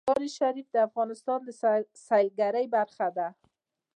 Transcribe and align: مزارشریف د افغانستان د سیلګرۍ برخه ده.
مزارشریف 0.09 0.67
د 0.71 0.77
افغانستان 0.87 1.39
د 1.43 1.49
سیلګرۍ 2.07 2.65
برخه 2.75 3.07
ده. 3.17 3.27